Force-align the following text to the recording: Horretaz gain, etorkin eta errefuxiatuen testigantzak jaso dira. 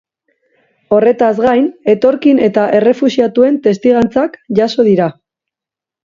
Horretaz 0.95 1.33
gain, 1.41 1.67
etorkin 1.93 2.41
eta 2.47 2.63
errefuxiatuen 2.79 3.59
testigantzak 3.67 4.39
jaso 4.61 4.87
dira. 4.89 5.11